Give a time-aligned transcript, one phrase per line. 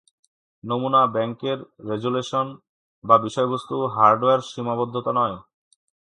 [0.63, 2.47] নমুনা ব্যাংকের রেজল্যুশন
[3.03, 5.37] বা বিষয়বস্তু হার্ডওয়্যার সীমাবদ্ধতা নয়।